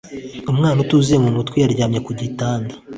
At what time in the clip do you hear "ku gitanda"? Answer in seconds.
2.05-2.73